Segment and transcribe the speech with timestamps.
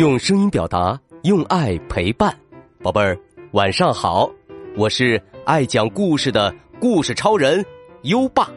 [0.00, 2.34] 用声音表达，用爱陪伴，
[2.82, 3.18] 宝贝儿，
[3.52, 4.30] 晚上好！
[4.74, 6.50] 我是爱讲故事的
[6.80, 7.62] 故事超人
[8.04, 8.48] 优爸，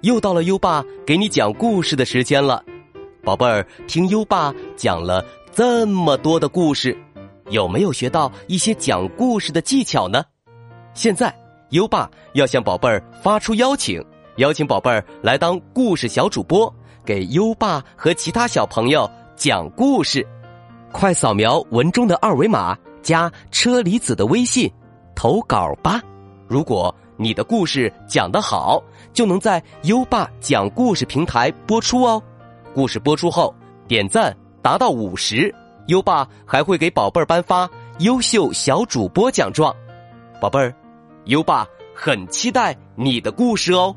[0.00, 2.64] 又到了优爸给你讲故事的时间了。
[3.22, 5.22] 宝贝儿，听优爸讲了
[5.52, 6.96] 这么多的故事，
[7.50, 10.24] 有没有学到一些讲故事的技巧呢？
[10.94, 11.30] 现在，
[11.72, 14.02] 优爸要向宝贝儿发出邀请，
[14.36, 19.06] 邀请宝贝儿来当故事小主播，给优爸和其他小朋友
[19.36, 20.26] 讲故事。
[20.92, 24.70] 快扫描文中的二维码，加车厘子的微信，
[25.14, 26.00] 投稿吧！
[26.48, 32.20] 如果你的故事讲得好，就能在优爸讲故事平台播出哦。
[32.74, 33.54] 故事播出后，
[33.86, 35.54] 点赞达到五十，
[35.86, 37.70] 优爸还会给宝贝儿颁发
[38.00, 39.74] 优秀小主播奖状。
[40.40, 40.74] 宝贝儿，
[41.26, 43.94] 优爸很期待你的故事哦。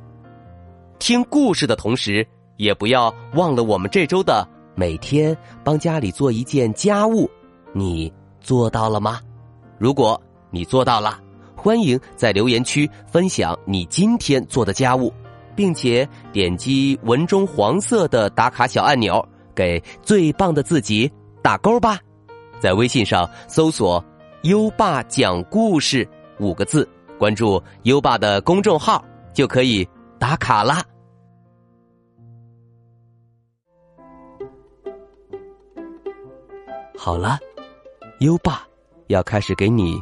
[0.99, 2.25] 听故事的同时，
[2.57, 4.47] 也不要忘了我们这周的。
[4.75, 7.29] 每天帮家里做一件家务，
[7.73, 9.19] 你做到了吗？
[9.77, 11.19] 如果你做到了，
[11.55, 15.13] 欢迎在留言区分享你今天做的家务，
[15.55, 21.99] 并且点击文中黄色的打卡小按钮，给最棒的自己打勾吧。
[22.59, 24.03] 在微信上搜索
[24.43, 26.07] “优爸讲故事”
[26.39, 26.87] 五个字，
[27.19, 30.83] 关注优爸的公众号就可以打卡啦。
[37.05, 37.37] 好了，
[38.19, 38.65] 优爸
[39.07, 40.01] 要开始给你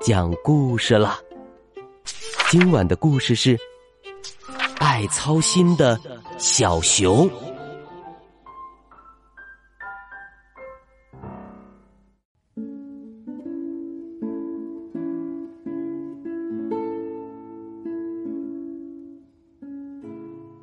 [0.00, 1.18] 讲故事了。
[2.48, 3.54] 今晚的故事是
[4.78, 6.00] 爱操心的
[6.38, 7.28] 小熊。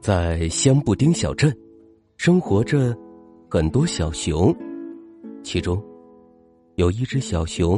[0.02, 1.56] 在香布丁小镇，
[2.18, 2.98] 生活着
[3.52, 4.52] 很多小熊。
[5.52, 5.84] 其中，
[6.76, 7.76] 有一只小熊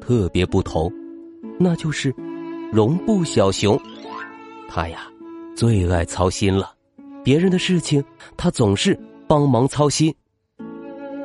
[0.00, 0.92] 特别不同，
[1.56, 2.12] 那就是
[2.72, 3.80] 绒布小熊。
[4.68, 5.06] 它呀，
[5.54, 6.74] 最爱操心了，
[7.22, 8.02] 别人的事情
[8.36, 10.12] 它总是帮忙操心。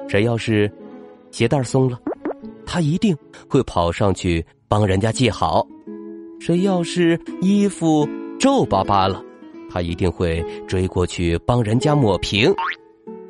[0.07, 0.71] 谁要是
[1.31, 1.99] 鞋带松了，
[2.63, 3.17] 它一定
[3.49, 5.67] 会跑上去帮人家系好；
[6.39, 8.07] 谁要是衣服
[8.39, 9.25] 皱巴巴了，
[9.67, 12.53] 它一定会追过去帮人家抹平；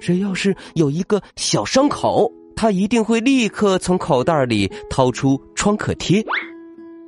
[0.02, 6.26] 谁要是有一个小伤口，他一定会立刻从口袋里掏出创可贴。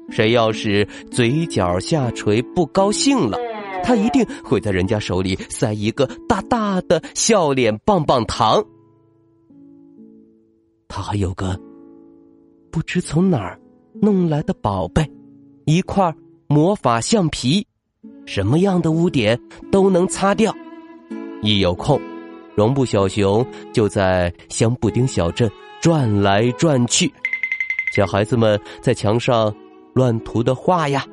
[0.10, 3.38] 谁要是嘴角下垂不高兴了，
[3.84, 8.64] 他一定会在人家手里塞一个大大的笑脸棒棒糖。
[10.88, 11.60] 他还有个
[12.72, 13.60] 不知从哪儿
[14.02, 15.08] 弄来的宝贝，
[15.66, 16.14] 一块
[16.48, 17.66] 魔法橡皮，
[18.26, 19.40] 什么样的污点
[19.72, 20.56] 都能擦掉。
[21.42, 22.00] 一有空。
[22.56, 25.50] 绒布小熊就在香布丁小镇
[25.82, 27.12] 转来转去，
[27.96, 29.54] 小孩子们在墙上
[29.94, 31.06] 乱涂的画呀，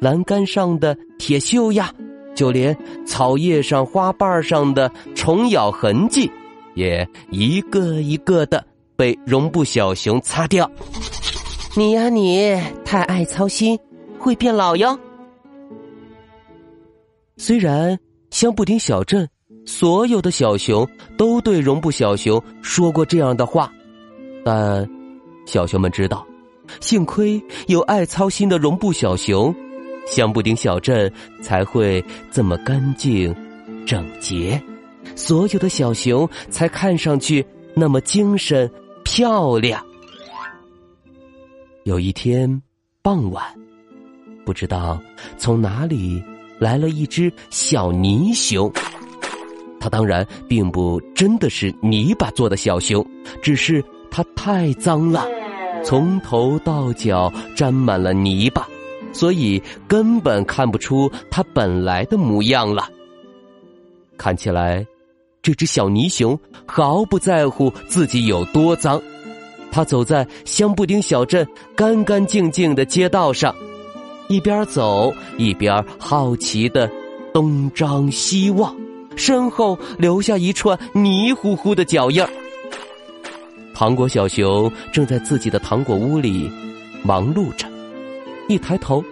[0.00, 1.92] 栏杆上的铁锈呀，
[2.34, 6.30] 就连草叶上、花瓣上的虫咬痕迹，
[6.74, 8.64] 也一个一个的
[8.94, 10.70] 被绒布小熊擦掉。
[11.76, 13.76] 你呀，你太爱操心，
[14.18, 14.96] 会变老哟。
[17.38, 17.98] 虽然
[18.30, 19.28] 香布丁小镇。
[19.64, 20.86] 所有的小熊
[21.16, 23.72] 都对绒布小熊说过这样的话，
[24.44, 24.88] 但
[25.46, 26.26] 小熊们知道，
[26.80, 29.54] 幸亏有爱操心的绒布小熊，
[30.06, 33.34] 香布丁小镇才会这么干净、
[33.86, 34.60] 整洁，
[35.14, 38.70] 所有的小熊才看上去那么精神、
[39.04, 39.84] 漂亮。
[41.84, 42.62] 有一天
[43.00, 43.44] 傍晚，
[44.44, 45.00] 不知道
[45.36, 46.22] 从哪里
[46.58, 48.72] 来了一只小泥熊。
[49.82, 53.04] 它当然并不真的是泥巴做的小熊，
[53.42, 55.26] 只是它太脏了，
[55.84, 58.64] 从头到脚沾满了泥巴，
[59.12, 62.88] 所以根本看不出它本来的模样了。
[64.16, 64.86] 看起来，
[65.42, 69.02] 这只小泥熊毫不在乎自己有多脏。
[69.72, 71.44] 它走在香布丁小镇
[71.74, 73.52] 干干净净的街道上，
[74.28, 76.88] 一边走一边好奇的
[77.34, 78.72] 东张西望。
[79.16, 82.28] 身后留下一串泥乎乎的脚印儿。
[83.74, 86.50] 糖果小熊正在自己的糖果屋里
[87.02, 87.66] 忙碌着，
[88.48, 89.02] 一抬头，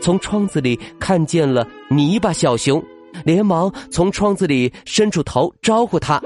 [0.00, 2.82] 从窗子里看见了泥巴小熊，
[3.24, 6.20] 连忙从窗子里伸出头招呼他：“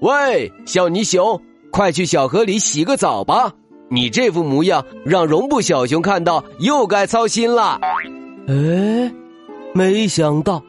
[0.00, 3.52] 喂，小泥熊，快去小河里洗个澡吧！
[3.88, 7.80] 你这副模样让绒布小熊看到又该操心了。”
[8.48, 9.12] 哎，
[9.72, 10.62] 没想到。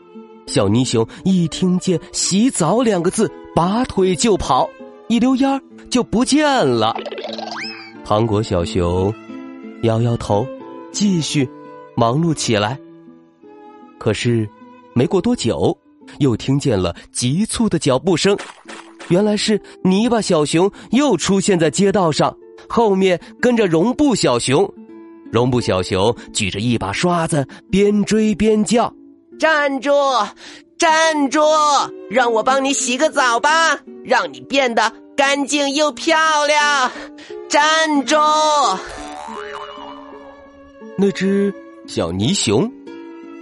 [0.46, 4.70] 小泥熊一听见“洗澡”两个字，拔腿就跑，
[5.08, 6.96] 一溜烟儿就不见了。
[8.06, 9.14] 糖果小熊
[9.84, 10.46] 摇摇头，
[10.92, 11.50] 继续
[11.96, 12.78] 忙碌起来。
[13.98, 14.48] 可是
[14.94, 15.76] 没过多久，
[16.20, 18.38] 又听见了急促的脚步声。
[19.10, 22.36] 原来是泥巴小熊又出现在街道上，
[22.68, 24.70] 后面跟着绒布小熊。
[25.32, 28.94] 绒布小熊举着一把刷子，边追边叫
[29.40, 29.92] ：“站住，
[30.78, 31.42] 站住！
[32.10, 36.92] 让我帮你洗个澡吧，让你变得干净又漂亮。
[37.50, 38.16] 站住！”
[40.98, 41.54] 那只
[41.88, 42.72] 小泥熊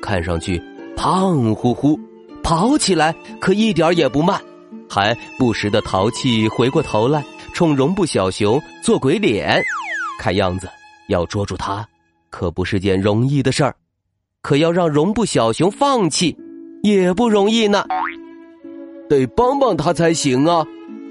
[0.01, 0.61] 看上去
[0.95, 1.99] 胖乎乎，
[2.41, 4.41] 跑起来可一点也不慢，
[4.89, 7.23] 还不时的淘气，回过头来
[7.53, 9.61] 冲绒布小熊做鬼脸，
[10.17, 10.69] 看样子。
[11.07, 11.85] 要捉住他，
[12.29, 13.75] 可不是件容易的事儿，
[14.41, 16.35] 可要让绒布小熊放弃，
[16.83, 17.85] 也不容易呢。
[19.09, 20.65] 得帮帮他才行啊！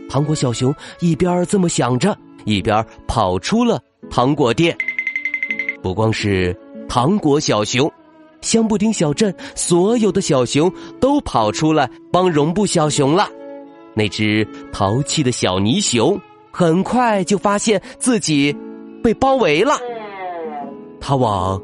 [0.08, 3.80] 糖果小熊一边这么想着，一边跑出了
[4.10, 4.76] 糖果店。
[5.82, 6.56] 不光是
[6.88, 7.90] 糖果小熊，
[8.40, 13.28] 香布丁小镇所有的小熊都跑出来帮绒布小熊了。
[13.94, 16.18] 那只淘气的小泥熊
[16.50, 18.56] 很快就发现自己。
[19.02, 19.78] 被包围了，
[21.00, 21.58] 他往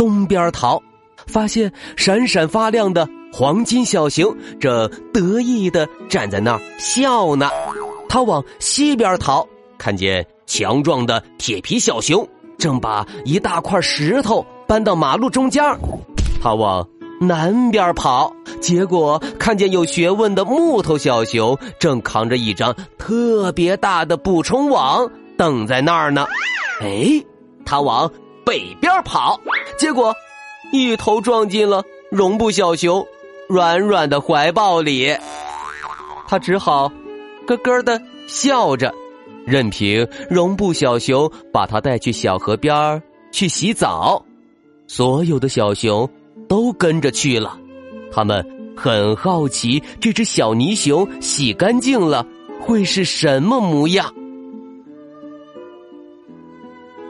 [0.00, 0.80] 东边逃，
[1.26, 7.50] 发现闪闪发亮的黄金小熊正得意的站在那儿笑呢。
[8.08, 12.26] 他往西边逃，看见强壮的铁皮小熊
[12.56, 15.62] 正把一大块石头搬到马路中间。
[16.42, 16.88] 他往
[17.20, 25.10] 南边跑，结果看见有学问的木头小熊正扛着一张特别大的捕虫网。
[25.36, 26.26] 等在那儿呢，
[26.80, 27.22] 哎，
[27.66, 28.10] 他往
[28.50, 29.40] 北边跑，
[29.78, 30.12] 结果
[30.72, 33.06] 一头撞进了绒布小熊
[33.48, 35.16] 软软的怀抱里。
[36.26, 36.90] 他只好
[37.46, 38.92] 咯咯的笑着，
[39.46, 43.00] 任凭绒布小熊把他带去小河边
[43.30, 44.20] 去洗澡。
[44.88, 46.10] 所有的小熊
[46.48, 47.56] 都跟着去了，
[48.10, 48.44] 他们
[48.76, 52.26] 很好奇这只小泥熊洗干净了
[52.60, 54.12] 会是什么模样。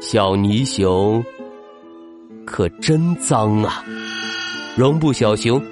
[0.01, 1.23] 小泥熊
[2.47, 3.85] 可真脏啊！
[4.75, 5.63] 绒布小熊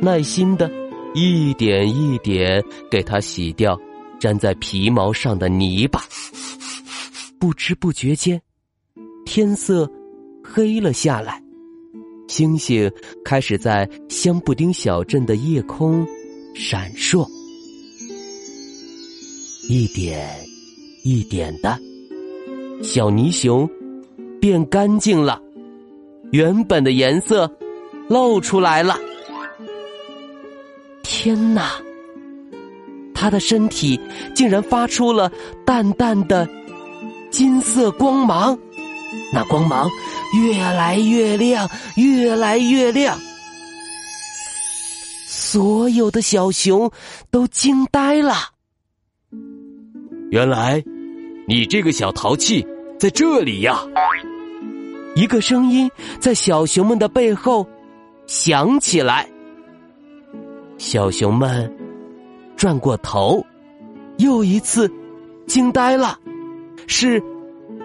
[0.00, 0.70] 耐心的
[1.14, 3.80] 一点一点给它洗掉
[4.20, 6.04] 粘在皮毛上的泥巴。
[7.40, 8.40] 不知不觉间，
[9.24, 9.90] 天色
[10.44, 11.42] 黑了下来，
[12.28, 12.92] 星星
[13.24, 16.06] 开始在香布丁小镇的夜空
[16.54, 17.26] 闪烁，
[19.68, 20.28] 一点
[21.04, 21.76] 一点的。
[22.82, 23.68] 小泥熊
[24.40, 25.40] 变干净了，
[26.32, 27.50] 原本的颜色
[28.08, 28.98] 露出来了。
[31.02, 31.80] 天哪！
[33.14, 34.00] 它的身体
[34.34, 35.30] 竟然发出了
[35.64, 36.48] 淡淡的
[37.30, 38.58] 金色光芒，
[39.32, 39.88] 那光芒
[40.36, 43.16] 越来越亮，越来越亮。
[45.24, 46.90] 所有的小熊
[47.30, 48.34] 都惊呆了。
[50.30, 50.82] 原来，
[51.46, 52.66] 你这个小淘气！
[53.02, 53.82] 在这里呀！
[55.16, 55.90] 一个声音
[56.20, 57.66] 在小熊们的背后
[58.28, 59.28] 响起来。
[60.78, 61.68] 小熊们
[62.56, 63.44] 转过头，
[64.18, 64.88] 又一次
[65.48, 66.16] 惊呆了。
[66.86, 67.20] 是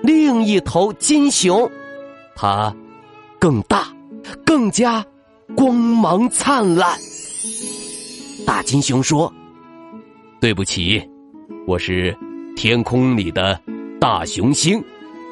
[0.04, 1.68] 另一头金熊，
[2.36, 2.72] 它
[3.40, 3.88] 更大，
[4.46, 5.04] 更加
[5.56, 6.96] 光芒灿烂。
[8.46, 9.34] 大金熊说
[10.40, 11.02] ：“对不起，
[11.66, 12.16] 我是
[12.56, 13.60] 天空里的
[14.00, 14.80] 大熊星。”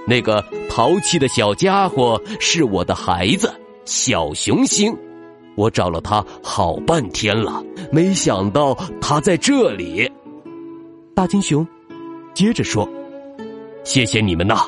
[0.07, 3.51] 那个淘气的小家伙是我的孩子
[3.85, 4.95] 小熊星，
[5.55, 10.09] 我找了他好半天了，没想到他在这里。
[11.15, 11.65] 大金熊
[12.33, 12.87] 接着说
[13.83, 14.67] ：“谢谢你们呐，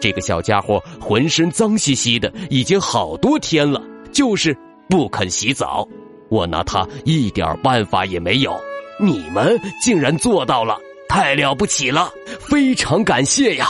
[0.00, 3.82] 这个小家伙浑身脏兮兮的，已经好多天了，
[4.12, 4.56] 就是
[4.88, 5.86] 不肯洗澡。
[6.30, 8.58] 我拿他一点办法也没有，
[8.98, 13.68] 你们竟然做到了，太了不起了，非常感谢呀！”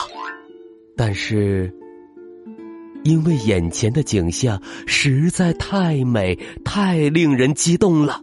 [1.03, 1.73] 但是，
[3.03, 8.21] 因为眼前的景象实在太美、太令人激动了，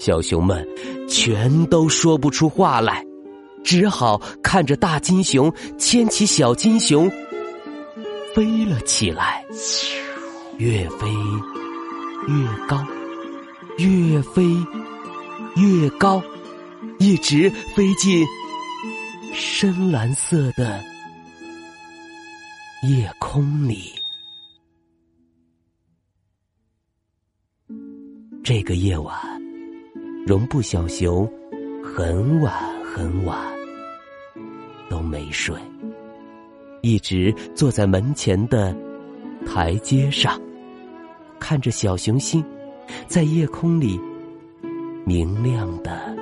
[0.00, 0.66] 小熊们
[1.06, 3.04] 全都说不出话来，
[3.62, 7.06] 只好看着大金熊牵起小金熊
[8.34, 9.44] 飞了起来，
[10.56, 11.06] 越飞
[12.28, 12.82] 越高，
[13.76, 14.42] 越飞
[15.56, 16.22] 越高，
[16.98, 18.24] 一直飞进
[19.34, 20.82] 深蓝色的。
[22.82, 23.92] 夜空里，
[28.42, 29.14] 这个夜晚，
[30.26, 31.30] 绒布小熊
[31.84, 33.38] 很晚很晚
[34.88, 35.54] 都没睡，
[36.80, 38.74] 一直坐在门前的
[39.46, 40.40] 台阶上，
[41.38, 42.42] 看着小行星
[43.06, 44.00] 在夜空里
[45.04, 46.16] 明亮的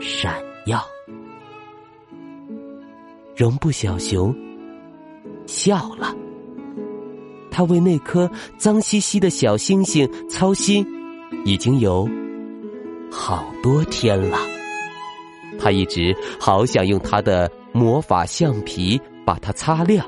[0.00, 0.82] 闪耀。
[3.36, 4.34] 绒布小熊
[5.46, 6.14] 笑了，
[7.50, 10.86] 他为那颗脏兮兮的小星星操心，
[11.44, 12.08] 已经有
[13.10, 14.38] 好多天了。
[15.58, 20.06] 他一直好想用他的魔法橡皮把它擦亮，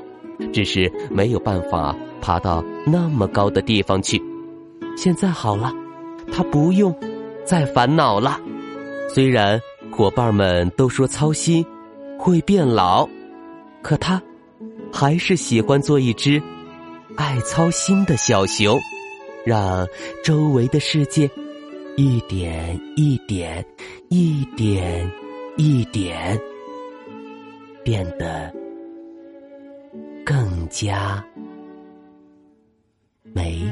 [0.53, 4.21] 只是没有办法爬到那么高的地方去。
[4.95, 5.73] 现在好了，
[6.31, 6.95] 他不用
[7.45, 8.39] 再烦恼了。
[9.07, 9.59] 虽然
[9.91, 11.65] 伙伴们都说操心
[12.17, 13.09] 会变老，
[13.81, 14.21] 可他
[14.91, 16.41] 还是喜欢做一只
[17.15, 18.79] 爱操心的小熊，
[19.45, 19.87] 让
[20.23, 21.29] 周围的世界
[21.95, 23.65] 一点一点
[24.09, 25.09] 一点。
[25.61, 26.39] 一点
[27.83, 28.49] 变得
[30.25, 31.21] 更加
[33.33, 33.69] 美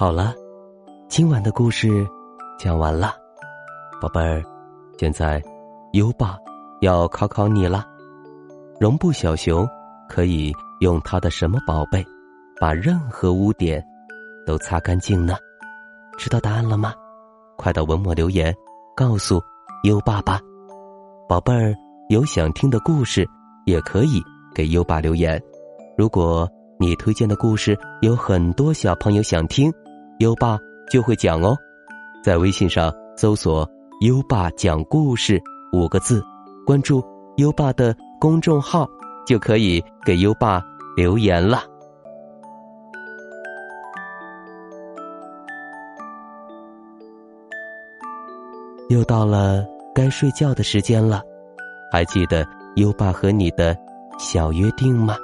[0.00, 0.34] 好了，
[1.10, 2.08] 今晚的故事
[2.58, 3.12] 讲完了，
[4.00, 4.42] 宝贝儿。
[4.98, 5.42] 现在，
[5.92, 6.38] 优爸
[6.80, 7.84] 要考考你了。
[8.80, 9.68] 绒布小熊
[10.08, 12.02] 可以用它的什么宝贝，
[12.58, 13.86] 把任何污点
[14.46, 15.36] 都擦干净呢？
[16.16, 16.94] 知道答案了吗？
[17.58, 18.56] 快到文末留言
[18.96, 19.38] 告诉
[19.82, 20.40] 优爸吧。
[21.28, 21.76] 宝贝儿，
[22.08, 23.28] 有想听的故事
[23.66, 24.22] 也可以
[24.54, 25.38] 给优爸留言。
[25.94, 29.70] 如果你推荐的故事有很多小朋友想听，
[30.20, 30.58] 优爸
[30.90, 31.56] 就会讲哦。
[32.22, 33.68] 在微信上搜索。
[34.00, 35.38] 优爸讲故事
[35.74, 36.24] 五个字，
[36.64, 37.04] 关注
[37.36, 38.88] 优爸的公众号
[39.26, 40.62] 就可以给优爸
[40.96, 41.64] 留言了。
[48.88, 49.62] 又到了
[49.94, 51.22] 该睡觉的时间了，
[51.92, 52.42] 还记得
[52.76, 53.76] 优爸和你的
[54.18, 55.14] 小约定吗？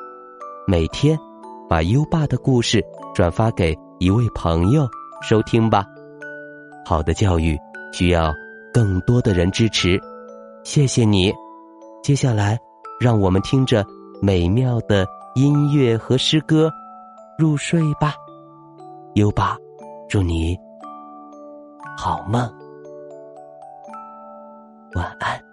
[0.67, 1.19] 每天
[1.67, 2.85] 把优爸的故事
[3.15, 4.89] 转发给一位朋友
[5.23, 5.85] 收听吧。
[6.85, 7.57] 好的教育
[7.93, 8.33] 需要。
[8.75, 9.99] 更多的人支持，
[10.63, 11.33] 谢谢你。
[12.03, 12.59] 接下来，
[13.01, 13.83] 让我们听着
[14.21, 16.71] 美妙的音乐和诗歌
[17.39, 18.13] 入睡吧。
[19.15, 19.57] 优爸，
[20.11, 20.55] 祝你
[21.97, 22.43] 好梦，
[24.95, 25.46] 晚安。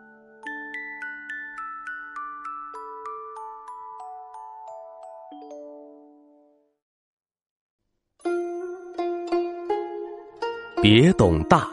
[10.83, 11.65] 别董大，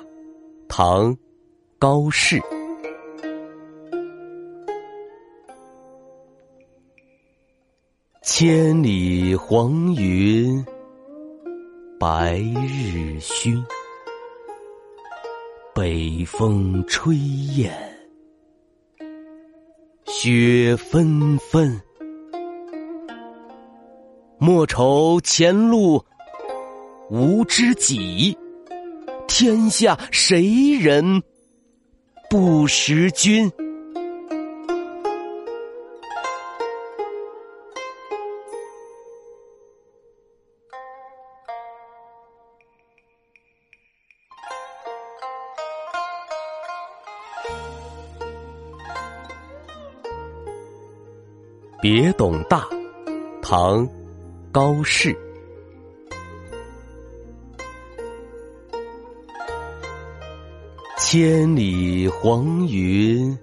[0.69, 1.17] 唐。
[1.81, 2.39] 高适，
[8.23, 10.65] 千里黄云
[11.99, 13.65] 白日曛，
[15.75, 17.73] 北风吹雁
[20.05, 21.81] 雪纷纷。
[24.39, 26.05] 莫愁前路
[27.11, 28.37] 无知己，
[29.33, 31.23] 天下谁人？
[32.29, 33.51] 不识君，
[51.81, 52.69] 别董大，
[53.41, 53.89] 唐，
[54.51, 55.17] 高适。
[61.13, 63.37] 千里黄云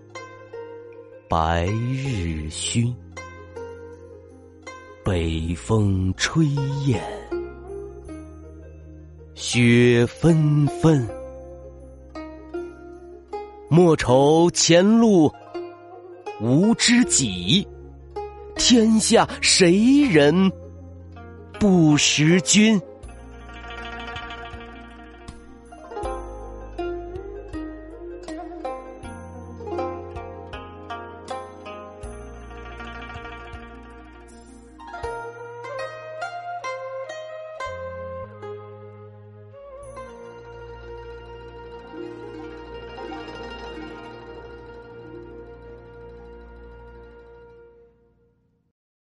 [1.27, 2.95] 白日曛，
[5.03, 6.45] 北风吹
[6.85, 7.03] 雁
[9.35, 11.05] 雪纷纷。
[13.67, 15.29] 莫愁前路
[16.39, 17.67] 无知己，
[18.55, 20.49] 天下谁人
[21.59, 22.81] 不识君？